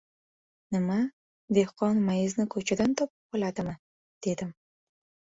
—Nima, 0.75 0.95
dehqon 1.57 1.99
mayizni 2.07 2.45
ko‘chadan 2.53 2.97
topib 3.03 3.39
oladimi?— 3.41 3.77
dedim. 4.29 4.51